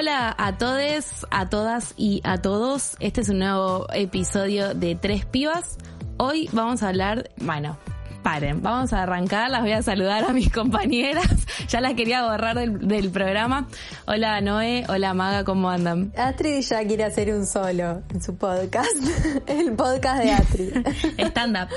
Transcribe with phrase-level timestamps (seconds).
[0.00, 2.96] Hola a todos, a todas y a todos.
[3.00, 5.76] Este es un nuevo episodio de Tres Pibas.
[6.16, 7.76] Hoy vamos a hablar, bueno,
[8.22, 11.28] paren, vamos a arrancar, las voy a saludar a mis compañeras,
[11.68, 13.68] ya las quería borrar del, programa.
[14.06, 16.12] Hola Noé, hola Maga, ¿cómo andan?
[16.16, 18.90] Astrid ya quiere hacer un solo en su podcast,
[19.46, 20.86] el podcast de Astrid.
[21.18, 21.68] Stand up.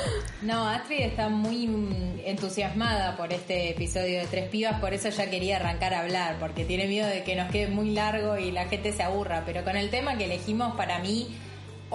[0.42, 5.58] No, Astrid está muy entusiasmada por este episodio de Tres Pibas, por eso ya quería
[5.58, 8.92] arrancar a hablar, porque tiene miedo de que nos quede muy largo y la gente
[8.92, 11.36] se aburra, pero con el tema que elegimos para mí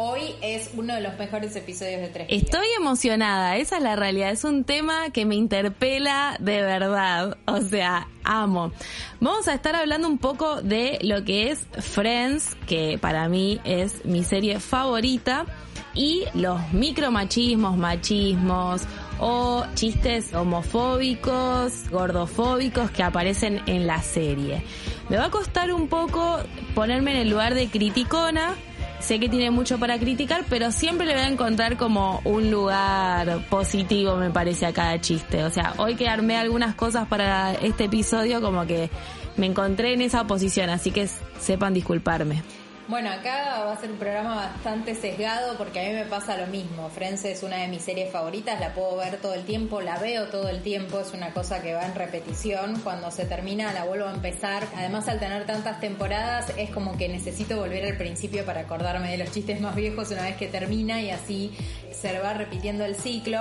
[0.01, 4.31] Hoy es uno de los mejores episodios de Tres Estoy emocionada, esa es la realidad.
[4.31, 7.37] Es un tema que me interpela de verdad.
[7.47, 8.71] O sea, amo.
[9.19, 14.05] Vamos a estar hablando un poco de lo que es Friends, que para mí es
[14.05, 15.47] mi serie favorita,
[15.95, 18.83] y los micromachismos, machismos
[19.19, 24.63] o chistes homofóbicos, gordofóbicos que aparecen en la serie.
[25.09, 26.39] Me va a costar un poco
[26.77, 28.55] ponerme en el lugar de criticona,
[29.01, 33.41] sé que tiene mucho para criticar, pero siempre le voy a encontrar como un lugar
[33.49, 35.45] positivo, me parece, a cada chiste.
[35.45, 38.91] O sea, hoy que armé algunas cosas para este episodio, como que
[39.37, 42.43] me encontré en esa posición, así que sepan disculparme.
[42.89, 46.47] Bueno, acá va a ser un programa bastante sesgado porque a mí me pasa lo
[46.47, 46.89] mismo.
[46.89, 50.29] Friends es una de mis series favoritas, la puedo ver todo el tiempo, la veo
[50.29, 52.81] todo el tiempo, es una cosa que va en repetición.
[52.81, 54.67] Cuando se termina la vuelvo a empezar.
[54.75, 59.19] Además, al tener tantas temporadas, es como que necesito volver al principio para acordarme de
[59.19, 61.53] los chistes más viejos una vez que termina y así
[62.01, 63.41] se va repitiendo el ciclo.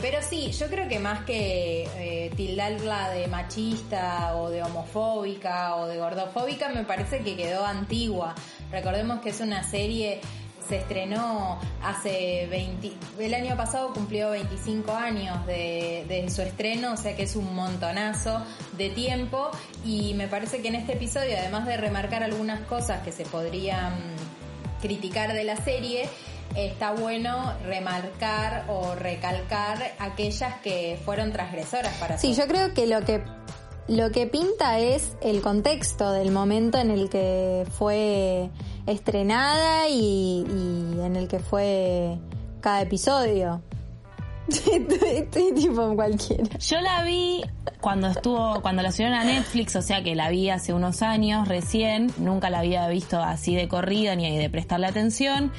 [0.00, 5.86] Pero sí, yo creo que más que eh, tildarla de machista o de homofóbica o
[5.86, 8.34] de gordofóbica, me parece que quedó antigua.
[8.70, 10.20] Recordemos que es una serie
[10.68, 17.14] se estrenó hace 20, el año pasado cumplió 25 años de, su estreno, o sea
[17.14, 18.42] que es un montonazo
[18.76, 19.50] de tiempo
[19.84, 23.94] y me parece que en este episodio, además de remarcar algunas cosas que se podrían
[24.80, 26.08] criticar de la serie,
[26.56, 33.02] está bueno remarcar o recalcar aquellas que fueron transgresoras para Sí, yo creo que lo
[33.02, 33.22] que
[33.88, 38.50] lo que pinta es el contexto del momento en el que fue
[38.86, 40.44] estrenada y,
[41.00, 42.18] en el que fue
[42.60, 43.62] cada episodio.
[44.48, 46.58] Estoy, tipo cualquiera.
[46.58, 47.42] Yo la vi
[47.80, 51.48] cuando estuvo, cuando la subieron a Netflix, o sea que la vi hace unos años
[51.48, 55.52] recién, nunca la había visto así de corrida ni de prestarle atención.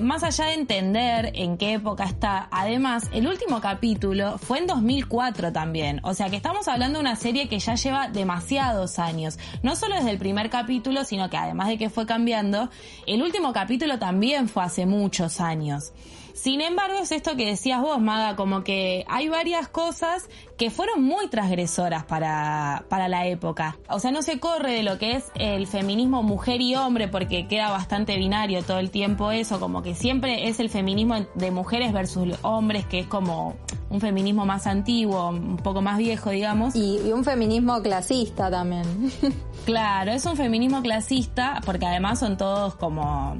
[0.00, 5.52] Más allá de entender en qué época está, además, el último capítulo fue en 2004
[5.52, 9.76] también, o sea que estamos hablando de una serie que ya lleva demasiados años, no
[9.76, 12.70] solo desde el primer capítulo, sino que además de que fue cambiando,
[13.06, 15.92] el último capítulo también fue hace muchos años.
[16.34, 21.02] Sin embargo, es esto que decías vos, Maga, como que hay varias cosas que fueron
[21.02, 23.78] muy transgresoras para, para la época.
[23.88, 27.48] O sea, no se corre de lo que es el feminismo mujer y hombre porque
[27.48, 31.92] queda bastante binario todo el tiempo eso, como que siempre es el feminismo de mujeres
[31.92, 33.56] versus hombres, que es como
[33.90, 36.74] un feminismo más antiguo, un poco más viejo, digamos.
[36.74, 38.84] Y, y un feminismo clasista también.
[39.64, 43.36] claro, es un feminismo clasista porque además son todos como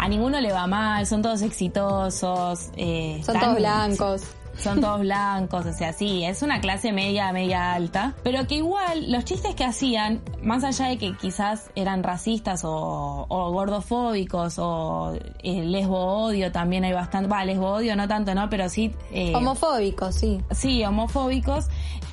[0.00, 2.70] a ninguno le va mal, son todos exitosos.
[2.74, 4.22] Eh, son todos blancos.
[4.58, 9.12] Son todos blancos, o sea, sí, es una clase media, media alta, pero que igual
[9.12, 15.12] los chistes que hacían, más allá de que quizás eran racistas o, gordofóbicos o
[15.42, 18.48] eh, lesbo odio, también hay bastante, va, lesbo odio no tanto, ¿no?
[18.48, 18.94] Pero sí...
[19.12, 20.40] Eh, homofóbicos, sí.
[20.50, 21.66] Sí, homofóbicos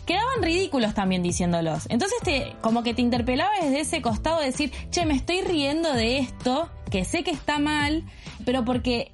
[0.07, 1.85] quedaban ridículos también diciéndolos.
[1.89, 6.17] Entonces te, como que te interpelaba desde ese costado decir, che, me estoy riendo de
[6.17, 8.03] esto, que sé que está mal,
[8.45, 9.11] pero porque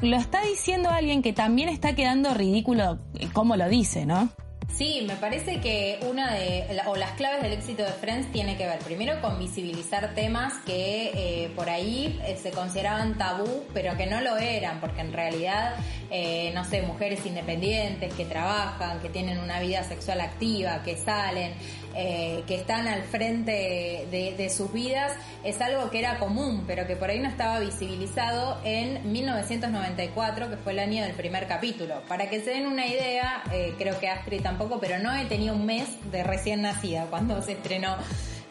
[0.00, 2.98] lo está diciendo alguien que también está quedando ridículo
[3.34, 4.30] como lo dice, ¿no?
[4.78, 8.64] Sí, me parece que una de, o las claves del éxito de Friends tiene que
[8.64, 14.06] ver primero con visibilizar temas que eh, por ahí eh, se consideraban tabú, pero que
[14.06, 15.74] no lo eran, porque en realidad,
[16.12, 21.54] eh, no sé, mujeres independientes que trabajan, que tienen una vida sexual activa, que salen,
[21.98, 26.94] que están al frente de, de, sus vidas, es algo que era común, pero que
[26.94, 32.00] por ahí no estaba visibilizado en 1994, que fue el año del primer capítulo.
[32.06, 33.42] Para que se den una idea,
[33.78, 37.52] creo que Astrid tampoco pero no he tenido un mes de recién nacida cuando se
[37.52, 37.96] estrenó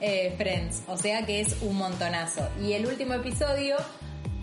[0.02, 0.84] eh, Friends.
[0.88, 2.48] O sea que es un montonazo.
[2.62, 3.78] Y el último episodio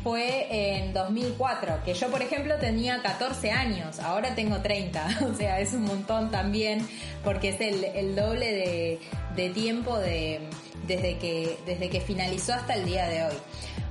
[0.03, 5.61] fue en 2004, que yo por ejemplo tenía 14 años, ahora tengo 30, o sea,
[5.61, 6.87] es un montón también,
[7.25, 9.01] porque es el, doble
[9.35, 10.41] de tiempo de,
[10.87, 13.37] desde, que, desde que finalizó hasta el día de hoy.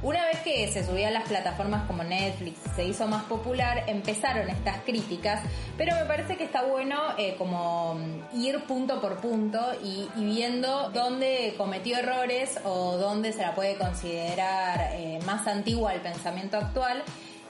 [0.02, 4.50] Una vez que se subió a las plataformas como Netflix, se hizo más popular, empezaron
[4.50, 5.42] estas críticas,
[5.78, 7.98] pero me parece que está bueno eh, como
[8.34, 14.90] ir punto por punto y, viendo dónde cometió errores o dónde se la puede considerar
[14.94, 17.02] eh, más antigua al pensamiento actual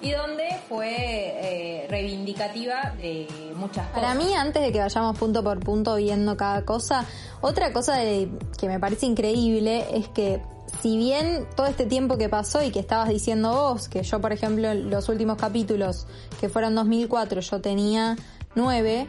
[0.03, 4.01] y dónde fue eh, reivindicativa de muchas cosas.
[4.01, 7.05] Para mí, antes de que vayamos punto por punto viendo cada cosa,
[7.41, 10.41] otra cosa que me parece increíble es que
[10.81, 14.33] si bien todo este tiempo que pasó y que estabas diciendo vos, que yo por
[14.33, 16.05] ejemplo los últimos capítulos
[16.41, 18.17] que fueron 2004 yo tenía
[18.55, 19.07] 9,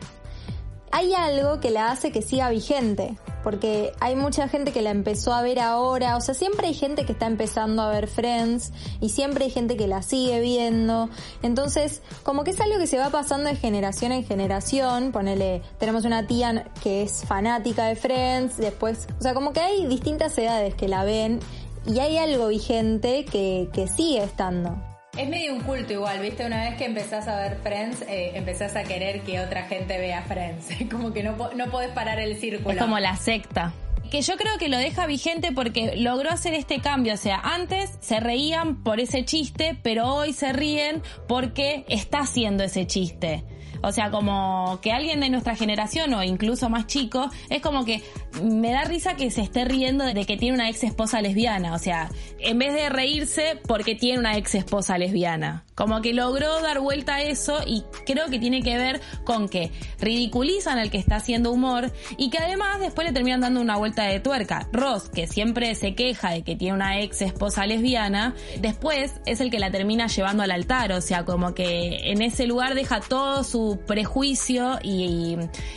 [0.93, 5.35] hay algo que la hace que siga vigente porque hay mucha gente que la empezó
[5.35, 9.11] a ver ahora, o sea, siempre hay gente que está empezando a ver Friends y
[9.11, 11.11] siempre hay gente que la sigue viendo,
[11.43, 16.05] entonces como que es algo que se va pasando de generación en generación, ponele, tenemos
[16.07, 20.75] una tía que es fanática de Friends, después, o sea, como que hay distintas edades
[20.75, 21.41] que la ven
[21.87, 24.94] y hay algo vigente que, que sigue estando.
[25.17, 26.45] Es medio un culto igual, ¿viste?
[26.45, 30.23] Una vez que empezás a ver Friends, eh, empezás a querer que otra gente vea
[30.23, 30.67] Friends.
[30.91, 32.75] Como que no, no podés parar el círculo.
[32.75, 33.73] Es como la secta
[34.11, 37.15] que yo creo que lo deja vigente porque logró hacer este cambio.
[37.15, 42.63] O sea, antes se reían por ese chiste, pero hoy se ríen porque está haciendo
[42.63, 43.43] ese chiste.
[43.87, 48.03] O sea, como que alguien de nuestra generación o incluso más chico, es como que
[48.43, 51.75] me da risa que se esté riendo de que tiene una ex esposa lesbiana.
[51.75, 55.65] O sea, en vez de reírse porque tiene una ex esposa lesbiana.
[55.75, 59.73] Como que logró dar vuelta a eso y creo que tiene que ver con que
[59.99, 64.05] ridiculizan al que está haciendo humor y que además después le terminan dando una vuelta
[64.05, 64.69] de tuerca.
[64.73, 69.51] Ross, que siempre se queja de que tiene una ex esposa lesbiana, después es el
[69.51, 70.93] que la termina llevando al altar.
[70.93, 75.37] O sea, como que en ese lugar deja todo su prejuicio y,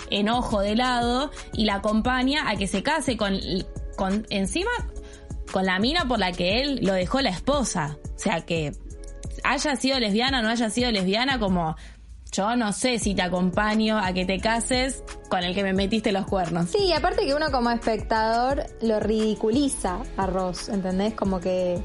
[0.09, 3.39] enojo de lado y la acompaña a que se case con,
[3.95, 4.71] con encima
[5.51, 7.97] con la mina por la que él lo dejó la esposa.
[8.15, 8.73] O sea que
[9.43, 11.75] haya sido lesbiana o no haya sido lesbiana, como
[12.31, 16.11] yo no sé si te acompaño a que te cases con el que me metiste
[16.11, 16.69] los cuernos.
[16.69, 21.13] Sí, aparte que uno como espectador lo ridiculiza a Ross, ¿entendés?
[21.13, 21.81] Como que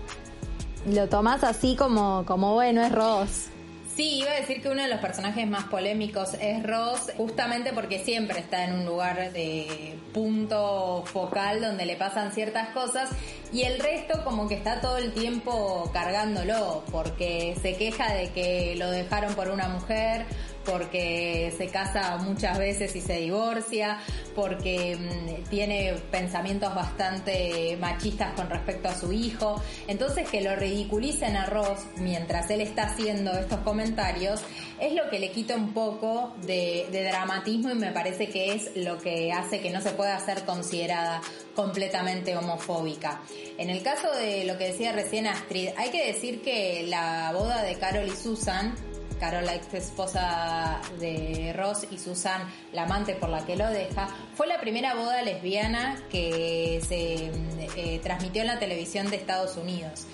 [0.87, 3.49] lo tomás así como, como bueno, es Ross.
[3.95, 7.99] Sí, iba a decir que uno de los personajes más polémicos es Ross, justamente porque
[7.99, 13.11] siempre está en un lugar de punto focal donde le pasan ciertas cosas
[13.53, 18.77] y el resto como que está todo el tiempo cargándolo porque se queja de que
[18.79, 20.25] lo dejaron por una mujer
[20.65, 23.99] porque se casa muchas veces y se divorcia,
[24.35, 29.61] porque mm, tiene pensamientos bastante machistas con respecto a su hijo.
[29.87, 34.41] Entonces que lo ridiculicen a Ross mientras él está haciendo estos comentarios
[34.81, 38.71] es lo que le quita un poco de, de dramatismo y me parece que es
[38.77, 41.21] lo que hace que no se pueda ser considerada
[41.55, 43.21] completamente homofóbica.
[43.59, 47.63] En el caso de lo que decía recién Astrid, hay que decir que la boda
[47.63, 48.75] de Carol y Susan
[49.23, 52.43] Carol, la ex esposa de Ross, y Susan,
[52.73, 57.31] la amante por la que lo deja, fue la primera boda lesbiana que se
[57.77, 60.09] eh, transmitió en la televisión de Estados Unidos.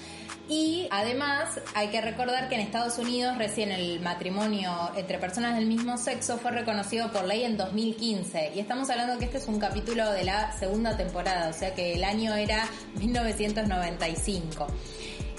[0.46, 5.64] Y además hay que recordar que en Estados Unidos recién el matrimonio entre personas del
[5.64, 8.52] mismo sexo fue reconocido por ley en 2015.
[8.54, 11.94] Y estamos hablando que este es un capítulo de la segunda temporada, o sea que
[11.94, 12.69] el año era
[12.99, 14.66] 1995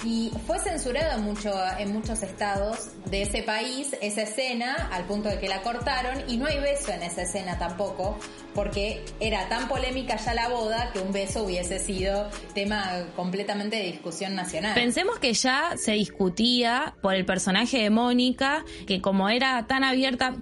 [0.04, 5.30] y fue censurado en, mucho, en muchos estados de ese país esa escena al punto
[5.30, 8.18] de que la cortaron y no hay beso en esa escena tampoco
[8.54, 13.84] porque era tan polémica ya la boda que un beso hubiese sido tema completamente de
[13.84, 14.74] discusión nacional.
[14.74, 20.36] Pensemos que ya se discutía por el personaje de Mónica que como era tan abierta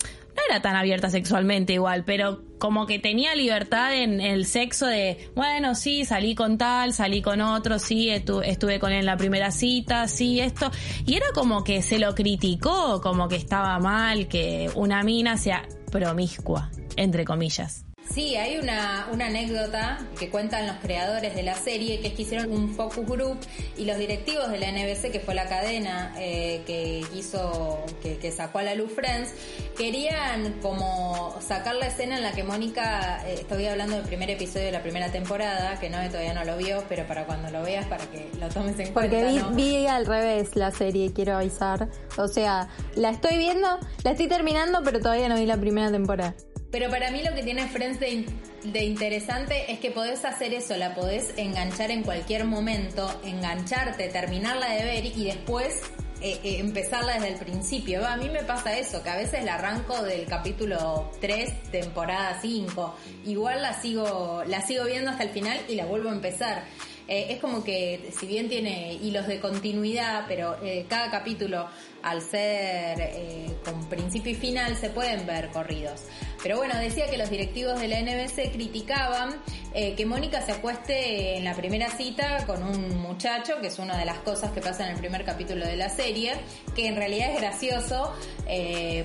[0.49, 5.75] era tan abierta sexualmente igual, pero como que tenía libertad en el sexo de, bueno,
[5.75, 10.07] sí, salí con tal, salí con otro, sí, estuve con él en la primera cita,
[10.07, 10.71] sí, esto.
[11.05, 15.67] Y era como que se lo criticó, como que estaba mal que una mina sea
[15.91, 17.86] promiscua, entre comillas.
[18.13, 22.21] Sí, hay una, una, anécdota que cuentan los creadores de la serie, que es que
[22.23, 23.37] hicieron un focus group
[23.77, 28.59] y los directivos de la NBC, que fue la cadena eh, que hizo, que, sacó
[28.59, 29.31] a la luz Friends,
[29.77, 34.65] querían como sacar la escena en la que Mónica, eh, estoy hablando del primer episodio
[34.65, 37.85] de la primera temporada, que no todavía no lo vio, pero para cuando lo veas,
[37.87, 39.17] para que lo tomes en cuenta.
[39.17, 41.89] Porque vi, vi al revés la serie, quiero avisar.
[42.17, 46.35] O sea, la estoy viendo, la estoy terminando, pero todavía no vi la primera temporada.
[46.71, 50.93] Pero para mí lo que tiene Friends de, interesante es que podés hacer eso, la
[50.95, 55.81] podés enganchar en cualquier momento, engancharte, terminarla de ver y después
[56.21, 58.05] eh, eh, empezarla desde el principio.
[58.05, 62.95] A mí me pasa eso, que a veces la arranco del capítulo 3, temporada 5.
[63.25, 66.63] Igual la sigo, la sigo viendo hasta el final y la vuelvo a empezar.
[67.07, 71.67] Eh, es como que, si bien tiene hilos de continuidad, pero eh, cada capítulo,
[72.03, 76.03] al ser eh, con principio y final, se pueden ver corridos.
[76.43, 79.41] Pero bueno, decía que los directivos de la NBC criticaban
[79.73, 84.05] que Mónica se acueste en la primera cita con un muchacho, que es una de
[84.05, 86.33] las cosas que pasa en el primer capítulo de la serie,
[86.75, 88.11] que en realidad es gracioso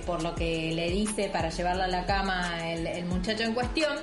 [0.07, 3.99] por lo que le dice para llevarla a la cama el muchacho en cuestión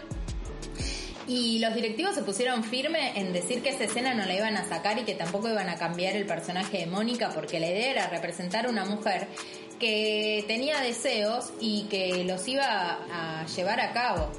[1.29, 4.67] y los directivos se pusieron firme en decir que esa escena no la iban a
[4.67, 8.07] sacar y que tampoco iban a cambiar el personaje de Mónica porque la idea era
[8.07, 9.27] representar a una mujer
[9.79, 14.31] que tenía deseos y que los iba a llevar a cabo.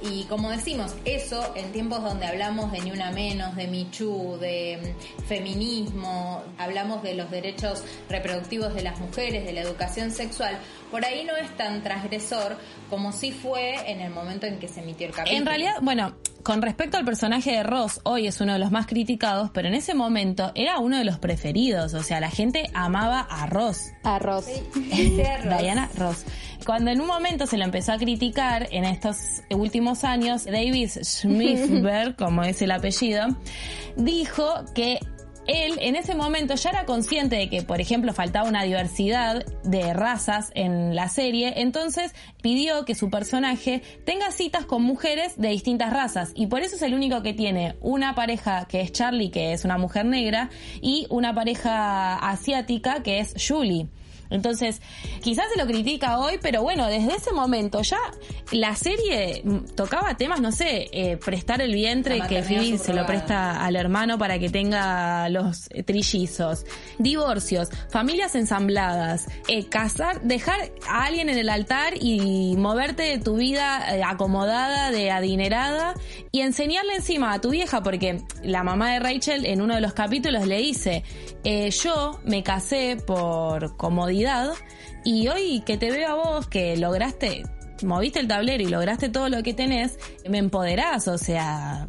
[0.00, 4.78] Y como decimos, eso en tiempos donde hablamos de ni una menos, de Michu, de
[4.80, 10.56] mm, feminismo, hablamos de los derechos reproductivos de las mujeres, de la educación sexual,
[10.90, 12.56] por ahí no es tan transgresor
[12.88, 15.36] como si fue en el momento en que se emitió el capítulo.
[15.36, 16.14] En realidad, bueno,
[16.48, 19.74] con respecto al personaje de Ross, hoy es uno de los más criticados, pero en
[19.74, 21.92] ese momento era uno de los preferidos.
[21.92, 23.92] O sea, la gente amaba a Ross.
[24.02, 24.46] A Ross.
[24.74, 26.24] Diana Ross.
[26.64, 32.16] Cuando en un momento se lo empezó a criticar en estos últimos años, Davis Smithberg,
[32.18, 33.26] como es el apellido,
[33.98, 35.00] dijo que
[35.48, 39.92] él en ese momento ya era consciente de que, por ejemplo, faltaba una diversidad de
[39.94, 45.92] razas en la serie, entonces pidió que su personaje tenga citas con mujeres de distintas
[45.92, 49.52] razas y por eso es el único que tiene una pareja que es Charlie, que
[49.52, 50.50] es una mujer negra,
[50.80, 53.88] y una pareja asiática que es Julie.
[54.30, 54.80] Entonces,
[55.22, 57.98] quizás se lo critica hoy, pero bueno, desde ese momento ya
[58.52, 59.42] la serie
[59.74, 64.18] tocaba temas, no sé, eh, prestar el vientre que Phoebe se lo presta al hermano
[64.18, 66.64] para que tenga los trillizos,
[66.98, 73.36] divorcios, familias ensambladas, eh, casar, dejar a alguien en el altar y moverte de tu
[73.36, 75.94] vida eh, acomodada, de adinerada
[76.32, 79.94] y enseñarle encima a tu vieja, porque la mamá de Rachel en uno de los
[79.94, 81.02] capítulos le dice,
[81.82, 84.17] yo me casé por comodidad
[85.04, 87.44] y hoy que te veo a vos que lograste,
[87.82, 89.98] moviste el tablero y lograste todo lo que tenés,
[90.28, 91.86] me empoderás, o sea,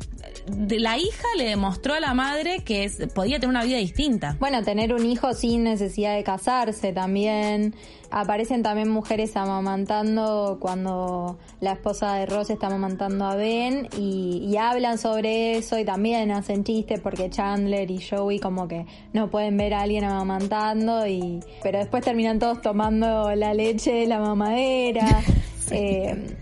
[0.69, 4.37] la hija le demostró a la madre que podía tener una vida distinta.
[4.39, 7.75] Bueno, tener un hijo sin necesidad de casarse también.
[8.11, 14.97] Aparecen también mujeres amamantando cuando la esposa de Ross está amamantando a Ben y, hablan
[14.97, 19.73] sobre eso y también hacen chistes porque Chandler y Joey como que no pueden ver
[19.73, 25.21] a alguien amamantando y pero después terminan todos tomando la leche de la mamadera.
[25.71, 26.35] eh,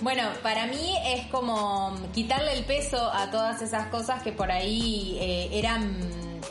[0.00, 5.16] bueno, para mí es como quitarle el peso a todas esas cosas que por ahí
[5.20, 5.98] eh, eran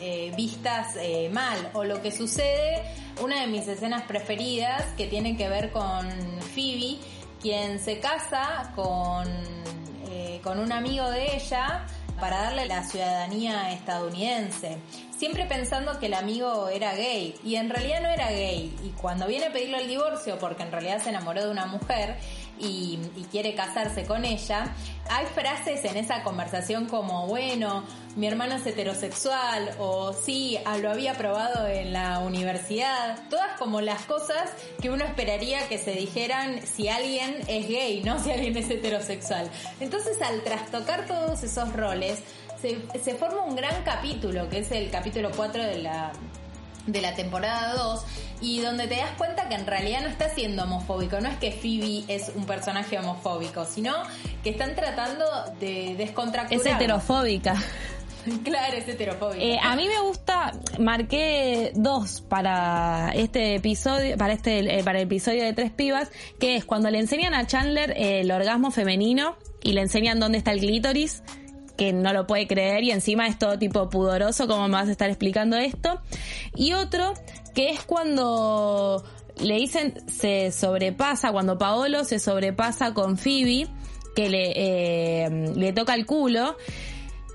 [0.00, 1.70] eh, vistas eh, mal.
[1.74, 2.82] O lo que sucede,
[3.22, 6.08] una de mis escenas preferidas que tiene que ver con
[6.54, 6.98] Phoebe,
[7.40, 9.28] quien se casa con,
[10.42, 11.86] con un amigo de ella
[12.20, 14.78] para darle la ciudadanía estadounidense.
[15.16, 18.74] Siempre pensando que el amigo era gay y en realidad no era gay.
[18.84, 22.16] Y cuando viene a pedirle el divorcio porque en realidad se enamoró de una mujer,
[22.58, 22.98] y,
[23.30, 24.74] quiere casarse con ella,
[25.10, 27.82] hay frases en esa conversación como, bueno,
[28.16, 33.80] mi hermano es heterosexual o sí, ah, lo había probado en la universidad, todas como
[33.80, 38.56] las cosas que uno esperaría que se dijeran si alguien es gay, no si alguien
[38.56, 39.50] es heterosexual.
[39.80, 42.20] Entonces al trastocar todos esos roles,
[42.60, 46.12] se, se forma un gran capítulo, que es el capítulo 4 de la
[46.86, 48.04] de la temporada 2
[48.40, 51.52] y donde te das cuenta que en realidad no está siendo homofóbico, no es que
[51.52, 53.94] Phoebe es un personaje homofóbico, sino
[54.42, 55.24] que están tratando
[55.60, 56.66] de descontracturar.
[56.66, 57.54] Es heterofóbica.
[58.42, 59.44] Claro, es heterofóbica.
[59.44, 65.04] Eh, a mí me gusta, marqué dos para este episodio, para este, eh, para el
[65.04, 66.10] episodio de Tres Pibas,
[66.40, 70.52] que es cuando le enseñan a Chandler el orgasmo femenino y le enseñan dónde está
[70.52, 71.22] el clítoris
[71.76, 74.92] que no lo puede creer y encima es todo tipo pudoroso, como me vas a
[74.92, 76.00] estar explicando esto.
[76.54, 77.14] Y otro
[77.54, 79.04] que es cuando
[79.40, 83.68] le dicen se sobrepasa, cuando Paolo se sobrepasa con Phoebe,
[84.14, 86.56] que le, eh, le toca el culo,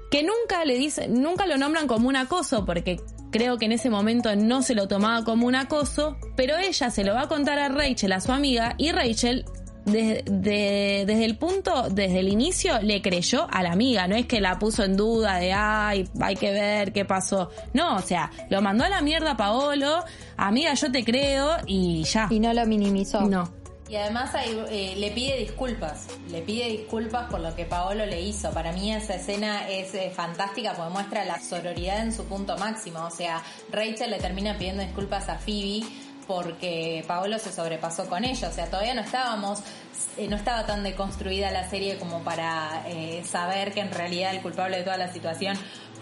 [0.10, 3.00] que nunca le dicen, nunca lo nombran como un acoso, porque
[3.32, 7.04] creo que en ese momento no se lo tomaba como un acoso, pero ella se
[7.04, 9.46] lo va a contar a Rachel, a su amiga, y Rachel
[9.92, 14.08] desde el punto, desde el inicio, le creyó a la amiga.
[14.08, 17.50] No es que la puso en duda de, ay, hay que ver qué pasó.
[17.74, 20.04] No, o sea, lo mandó a la mierda Paolo.
[20.38, 22.28] Amiga, yo te creo y ya.
[22.30, 23.22] Y no lo minimizó.
[23.22, 23.60] No.
[23.90, 24.30] Y además
[24.70, 28.52] eh, le pide disculpas, le pide disculpas por lo que Paolo le hizo.
[28.52, 33.04] Para mí esa escena es eh, fantástica porque muestra la sororidad en su punto máximo.
[33.04, 33.42] O sea,
[33.72, 35.82] Rachel le termina pidiendo disculpas a Phoebe
[36.30, 38.50] porque Paolo se sobrepasó con ella.
[38.50, 39.64] O sea, todavía no estábamos,
[40.16, 42.84] eh, no estaba tan deconstruida la serie como para
[43.26, 45.58] saber que en realidad el culpable de toda la situación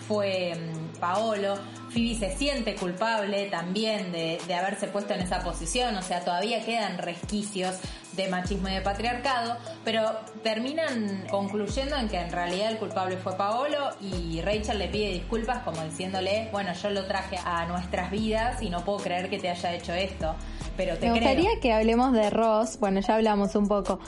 [0.06, 1.58] fue mm, Paolo.
[1.90, 6.64] Phoebe se siente culpable también de, de, haberse puesto en esa posición, o sea, todavía
[6.66, 7.76] quedan resquicios
[8.18, 9.56] de machismo y de patriarcado,
[9.86, 10.04] pero
[10.44, 15.64] terminan concluyendo en que en realidad el culpable fue Paolo y Rachel le pide disculpas
[15.64, 19.50] como diciéndole, bueno, yo lo traje a nuestras vidas y no puedo creer que te
[19.50, 20.36] haya hecho esto,
[20.76, 24.00] pero te Me gustaría que hablemos de Ross, bueno, ya hablamos un poco,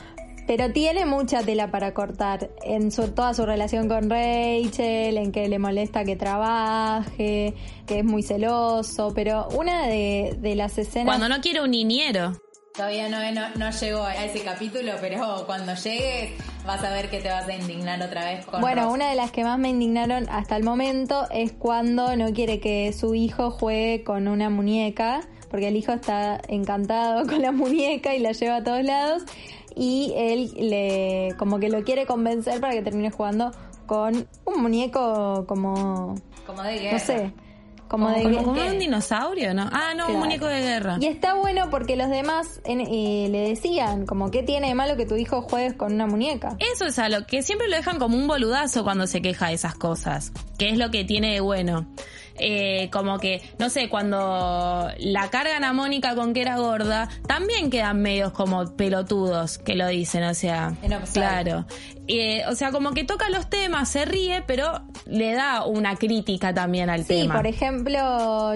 [0.50, 5.48] pero tiene mucha tela para cortar en su, toda su relación con Rachel, en que
[5.48, 7.54] le molesta que trabaje,
[7.86, 11.06] que es muy celoso, pero una de, las escenas...
[11.06, 12.34] Cuando no quiere un niñero.
[12.80, 17.20] Todavía no, no, no, llegó a ese capítulo, pero cuando llegue vas a ver que
[17.20, 20.30] te vas a indignar otra vez con Bueno, una de las que más me indignaron
[20.30, 25.20] hasta el momento es cuando no quiere que su hijo juegue con una muñeca,
[25.52, 29.24] porque el hijo está encantado con la muñeca y la lleva a todos lados
[29.76, 33.52] y él le como que lo quiere convencer para que termine jugando
[33.88, 36.16] con un muñeco como
[36.48, 36.94] como de guerra.
[36.94, 37.34] No sé.
[37.90, 39.68] Como, de como, un dinosaurio, ¿no?
[39.72, 40.98] Ah, no, un muñeco de guerra.
[41.02, 45.08] Y está bueno porque los demás eh, le decían, como, ¿qué tiene de malo que
[45.08, 46.56] tu hijo juegues con una muñeca?
[46.60, 49.74] Eso es algo que siempre lo dejan como un boludazo cuando se queja de esas
[49.74, 50.32] cosas.
[50.60, 51.88] Que es lo que tiene de bueno.
[52.40, 57.70] Eh, como que, no sé, cuando la cargan a Mónica con que era gorda, también
[57.70, 60.74] quedan medios como pelotudos que lo dicen, o sea,
[61.14, 61.66] claro.
[62.08, 66.54] Eh, o sea, como que toca los temas, se ríe, pero le da una crítica
[66.54, 67.34] también al tema.
[67.34, 68.54] Sí, por ejemplo,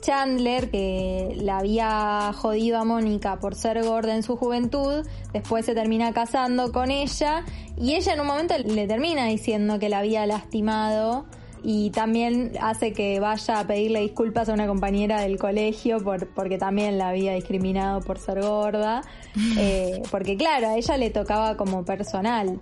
[0.00, 5.74] Chandler, que la había jodido a Mónica por ser gorda en su juventud, después se
[5.74, 7.44] termina casando con ella
[7.76, 11.26] y ella en un momento le termina diciendo que la había lastimado
[11.62, 16.58] y también hace que vaya a pedirle disculpas a una compañera del colegio por, porque
[16.58, 19.02] también la había discriminado por ser gorda,
[19.58, 22.60] eh, porque claro, a ella le tocaba como personal.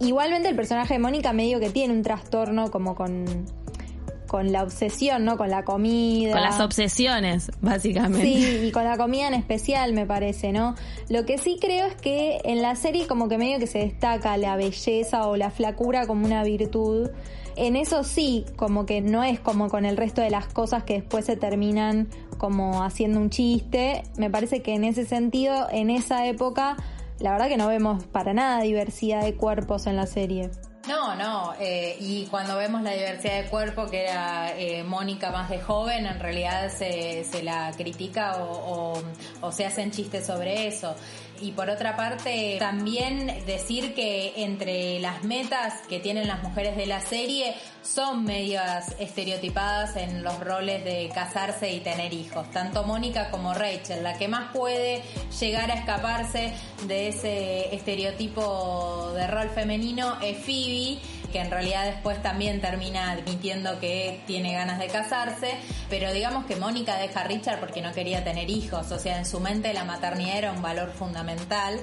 [0.00, 3.26] Igualmente el personaje de Mónica medio que tiene un trastorno como con
[4.30, 5.36] con la obsesión, ¿no?
[5.36, 6.30] Con la comida.
[6.30, 8.22] Con las obsesiones, básicamente.
[8.22, 10.76] Sí, y con la comida en especial, me parece, ¿no?
[11.08, 14.36] Lo que sí creo es que en la serie como que medio que se destaca
[14.36, 17.10] la belleza o la flacura como una virtud
[17.60, 20.94] en eso sí, como que no es como con el resto de las cosas que
[20.94, 24.02] después se terminan como haciendo un chiste.
[24.16, 26.78] Me parece que en ese sentido, en esa época,
[27.18, 30.50] la verdad que no vemos para nada diversidad de cuerpos en la serie.
[30.88, 35.50] No, no, eh, y cuando vemos la diversidad de cuerpo, que era eh, Mónica más
[35.50, 39.02] de joven, en realidad se, se la critica o, o,
[39.42, 40.96] o se hacen chistes sobre eso.
[41.42, 46.86] Y por otra parte, también decir que entre las metas que tienen las mujeres de
[46.86, 52.50] la serie son medias estereotipadas en los roles de casarse y tener hijos.
[52.50, 54.02] Tanto Mónica como Rachel.
[54.02, 55.02] La que más puede
[55.38, 56.52] llegar a escaparse
[56.86, 60.98] de ese estereotipo de rol femenino es Phoebe
[61.30, 65.54] que en realidad después también termina admitiendo que tiene ganas de casarse,
[65.88, 69.26] pero digamos que Mónica deja a Richard porque no quería tener hijos, o sea, en
[69.26, 71.80] su mente la maternidad era un valor fundamental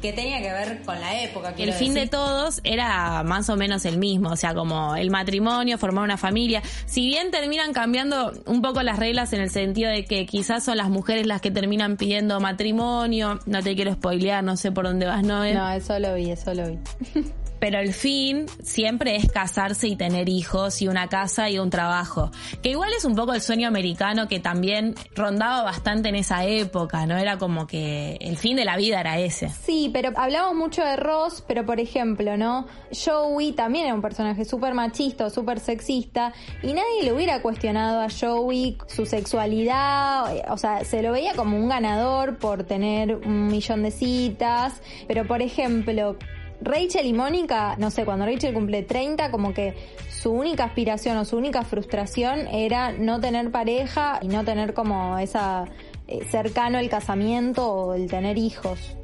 [0.00, 1.54] que tenía que ver con la época.
[1.56, 5.78] El fin de todos era más o menos el mismo, o sea, como el matrimonio,
[5.78, 6.62] formar una familia.
[6.86, 10.76] Si bien terminan cambiando un poco las reglas en el sentido de que quizás son
[10.76, 15.06] las mujeres las que terminan pidiendo matrimonio, no te quiero spoilear, no sé por dónde
[15.06, 15.54] vas, Noé.
[15.54, 16.78] No, eso lo vi, eso lo vi.
[17.64, 22.30] pero el fin siempre es casarse y tener hijos y una casa y un trabajo.
[22.62, 27.06] Que igual es un poco el sueño americano que también rondaba bastante en esa época,
[27.06, 27.16] ¿no?
[27.16, 29.48] Era como que el fin de la vida era ese.
[29.48, 32.66] Sí, pero hablamos mucho de Ross, pero por ejemplo, ¿no?
[32.92, 36.32] Joey también era un personaje súper machista súper sexista
[36.64, 41.56] y nadie le hubiera cuestionado a Joey su sexualidad, o sea, se lo veía como
[41.56, 46.16] un ganador por tener un millón de citas, pero por ejemplo,
[46.60, 49.74] Rachel y Mónica, no sé, cuando Rachel cumple 30, como que
[50.10, 55.20] su única aspiración o su única frustración era no tener pareja y no tener como
[55.20, 55.66] esa
[56.08, 58.96] eh, cercano el casamiento o el tener hijos.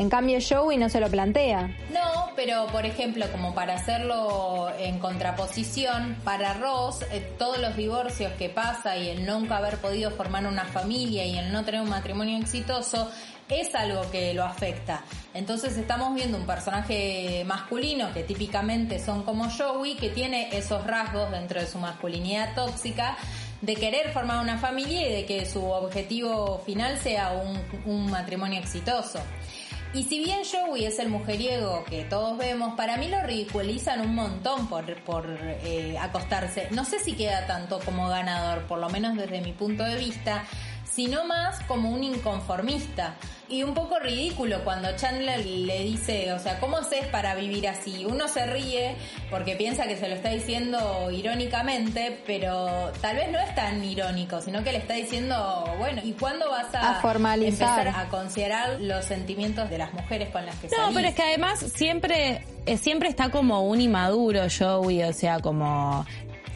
[0.00, 1.76] En cambio Joey no se lo plantea.
[1.92, 8.32] No, pero por ejemplo, como para hacerlo en contraposición, para Ross, eh, todos los divorcios
[8.38, 11.90] que pasa y el nunca haber podido formar una familia y el no tener un
[11.90, 13.10] matrimonio exitoso,
[13.50, 15.04] es algo que lo afecta.
[15.34, 21.30] Entonces estamos viendo un personaje masculino que típicamente son como Joey, que tiene esos rasgos
[21.30, 23.18] dentro de su masculinidad tóxica
[23.60, 28.58] de querer formar una familia y de que su objetivo final sea un, un matrimonio
[28.60, 29.20] exitoso.
[29.92, 34.14] Y si bien Joey es el mujeriego que todos vemos, para mí lo ridiculizan un
[34.14, 36.68] montón por, por eh, acostarse.
[36.70, 40.44] No sé si queda tanto como ganador, por lo menos desde mi punto de vista,
[41.00, 43.14] sino más como un inconformista.
[43.48, 48.04] Y un poco ridículo cuando Chandler le dice, o sea, ¿cómo haces para vivir así?
[48.04, 48.96] Uno se ríe
[49.30, 54.42] porque piensa que se lo está diciendo irónicamente, pero tal vez no es tan irónico,
[54.42, 57.86] sino que le está diciendo, bueno, ¿y cuándo vas a, formalizar.
[57.86, 60.94] empezar a considerar los sentimientos de las mujeres con las que No, salís?
[60.96, 66.04] pero es que además siempre, eh, siempre está como un inmaduro Joey, o sea, como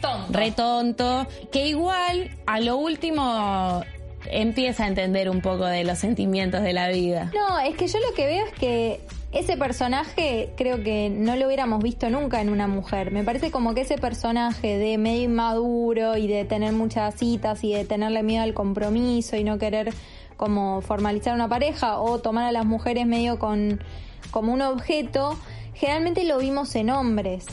[0.01, 0.37] Tonto.
[0.37, 3.83] re tonto, que igual a lo último
[4.31, 7.31] empieza a entender un poco de los sentimientos de la vida.
[7.33, 11.47] No, es que yo lo que veo es que ese personaje creo que no lo
[11.47, 13.11] hubiéramos visto nunca en una mujer.
[13.11, 17.73] Me parece como que ese personaje de medio inmaduro y de tener muchas citas y
[17.73, 19.93] de tenerle miedo al compromiso y no querer
[20.37, 23.81] como formalizar una pareja o tomar a las mujeres medio con
[24.31, 25.37] como un objeto,
[25.73, 27.45] generalmente lo vimos en hombres.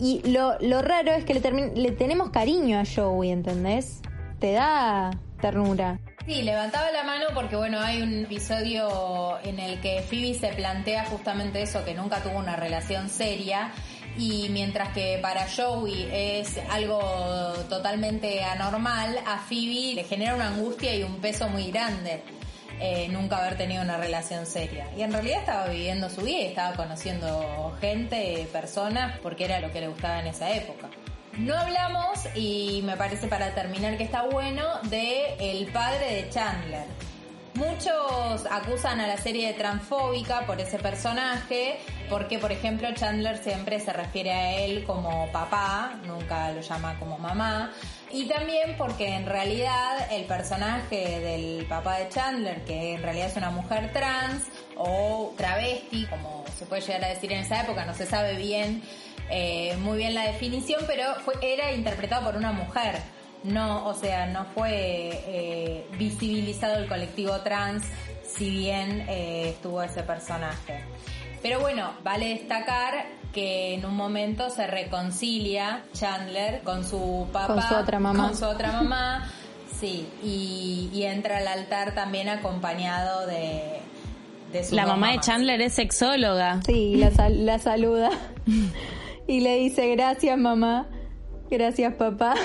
[0.00, 4.00] Y lo, lo raro es que le, le tenemos cariño a Joey, ¿entendés?
[4.38, 5.98] Te da ternura.
[6.26, 11.04] Sí, levantaba la mano porque bueno, hay un episodio en el que Phoebe se plantea
[11.04, 13.72] justamente eso, que nunca tuvo una relación seria.
[14.16, 17.00] Y mientras que para Joey es algo
[17.68, 22.22] totalmente anormal, a Phoebe le genera una angustia y un peso muy grande
[22.80, 24.88] eh, nunca haber tenido una relación seria.
[24.96, 29.70] Y en realidad estaba viviendo su vida y estaba conociendo gente, personas, porque era lo
[29.70, 30.88] que le gustaba en esa época.
[31.38, 36.86] No hablamos, y me parece para terminar que está bueno, de el padre de Chandler.
[37.54, 43.80] Muchos acusan a la serie de transfóbica por ese personaje, porque por ejemplo Chandler siempre
[43.80, 47.72] se refiere a él como papá, nunca lo llama como mamá,
[48.12, 53.36] y también porque en realidad el personaje del papá de Chandler, que en realidad es
[53.36, 54.44] una mujer trans
[54.76, 58.82] o travesti, como se puede llegar a decir en esa época, no se sabe bien
[59.30, 62.96] eh, muy bien la definición, pero fue, era interpretado por una mujer.
[63.42, 67.84] No, o sea, no fue eh, visibilizado el colectivo trans,
[68.26, 70.82] si bien eh, estuvo ese personaje.
[71.42, 77.62] Pero bueno, vale destacar que en un momento se reconcilia Chandler con su papá, Con
[77.62, 78.28] su otra mamá.
[78.28, 79.30] con su otra mamá,
[79.80, 83.80] sí, y, y entra al altar también acompañado de,
[84.52, 86.62] de su La mamá de Chandler es sexóloga.
[86.64, 88.08] Sí, la, sal- la saluda
[89.26, 90.88] y le dice gracias mamá,
[91.50, 92.34] gracias papá.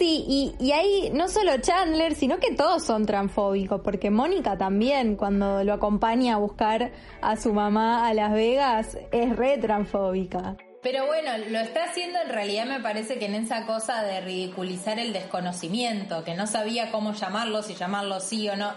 [0.00, 5.14] Sí, y, y ahí no solo Chandler, sino que todos son transfóbicos, porque Mónica también,
[5.14, 10.56] cuando lo acompaña a buscar a su mamá a Las Vegas, es re transfóbica.
[10.82, 14.98] Pero bueno, lo está haciendo en realidad me parece que en esa cosa de ridiculizar
[14.98, 18.72] el desconocimiento, que no sabía cómo llamarlo, si llamarlo sí o no.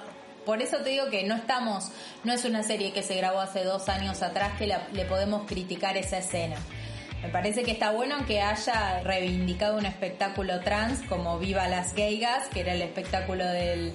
[0.46, 1.90] Por eso te digo que no estamos,
[2.24, 5.44] no es una serie que se grabó hace dos años atrás que la- le podemos
[5.48, 6.58] criticar esa escena.
[7.22, 12.48] Me parece que está bueno que haya reivindicado un espectáculo trans como Viva las Gaygas,
[12.50, 13.94] que era el espectáculo del,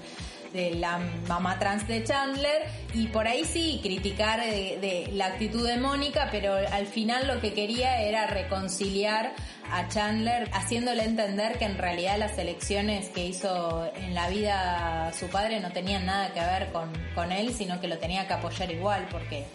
[0.52, 2.62] de la mamá trans de Chandler
[2.94, 7.40] y por ahí sí criticar de, de la actitud de Mónica, pero al final lo
[7.40, 9.32] que quería era reconciliar
[9.70, 15.28] a Chandler haciéndole entender que en realidad las elecciones que hizo en la vida su
[15.28, 18.70] padre no tenían nada que ver con, con él, sino que lo tenía que apoyar
[18.70, 19.46] igual porque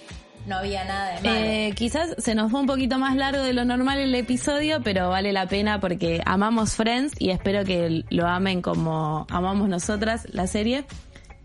[0.45, 1.39] no había nada de malo.
[1.39, 5.09] Eh, quizás se nos fue un poquito más largo de lo normal el episodio, pero
[5.09, 10.47] vale la pena porque amamos Friends y espero que lo amen como amamos nosotras la
[10.47, 10.85] serie.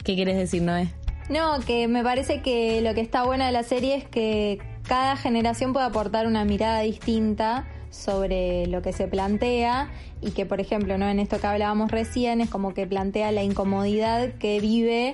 [0.04, 0.88] ¿Qué quieres decir, Noé?
[1.28, 5.16] No, que me parece que lo que está bueno de la serie es que cada
[5.16, 10.98] generación puede aportar una mirada distinta sobre lo que se plantea y que, por ejemplo,
[10.98, 15.12] no en esto que hablábamos recién, es como que plantea la incomodidad que vive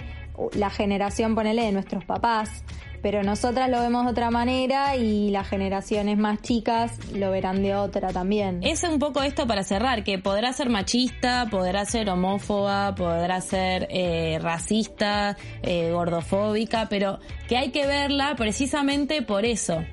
[0.54, 2.64] la generación, ponele, de nuestros papás.
[3.04, 7.74] Pero nosotras lo vemos de otra manera y las generaciones más chicas lo verán de
[7.74, 8.60] otra también.
[8.62, 13.88] Es un poco esto para cerrar, que podrá ser machista, podrá ser homófoba, podrá ser
[13.90, 19.84] eh, racista, eh, gordofóbica, pero que hay que verla precisamente por eso.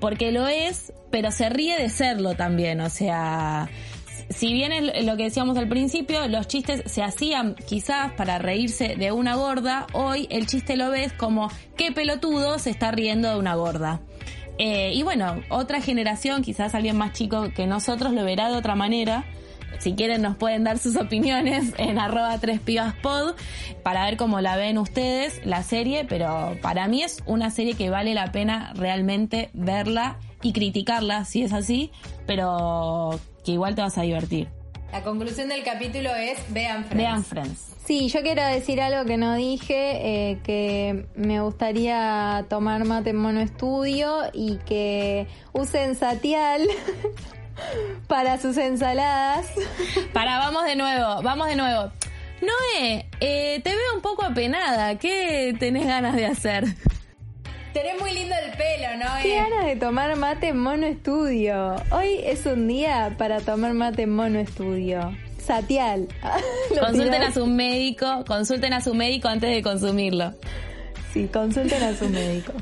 [0.00, 3.68] Porque lo es, pero se ríe de serlo también, o sea...
[4.28, 8.96] Si bien es lo que decíamos al principio, los chistes se hacían quizás para reírse
[8.96, 13.38] de una gorda, hoy el chiste lo ves como qué pelotudo se está riendo de
[13.38, 14.00] una gorda.
[14.58, 18.74] Eh, y bueno, otra generación, quizás alguien más chico que nosotros, lo verá de otra
[18.74, 19.24] manera.
[19.78, 23.34] Si quieren nos pueden dar sus opiniones en arroba tres pibas pod
[23.82, 27.90] para ver cómo la ven ustedes la serie, pero para mí es una serie que
[27.90, 31.90] vale la pena realmente verla y criticarla si es así,
[32.26, 34.48] pero que igual te vas a divertir.
[34.90, 36.96] La conclusión del capítulo es vean Friends.
[36.96, 37.76] Vean Friends.
[37.84, 43.16] Sí, yo quiero decir algo que no dije, eh, que me gustaría tomar mate en
[43.16, 46.62] mono estudio y que usen satial
[48.08, 49.46] para sus ensaladas.
[50.12, 51.92] Para, vamos de nuevo, vamos de nuevo.
[52.42, 54.98] Noé, eh, te veo un poco apenada.
[54.98, 56.64] ¿Qué tenés ganas de hacer?
[57.76, 59.04] Tenés muy lindo el pelo, ¿no?
[59.20, 61.76] Qué Eh, ganas de tomar mate en mono estudio.
[61.90, 65.14] Hoy es un día para tomar mate en mono estudio.
[65.38, 66.08] Satial.
[66.70, 67.28] Consulten tirás.
[67.28, 70.32] a su médico, consulten a su médico antes de consumirlo.
[71.12, 72.52] Sí, consulten a su médico.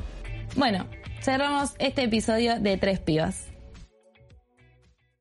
[0.57, 0.85] Bueno,
[1.21, 3.47] cerramos este episodio de Tres Pibas.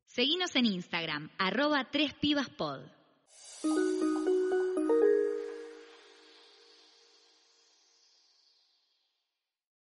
[0.06, 2.80] Seguinos en Instagram, arroba 3pibaspod.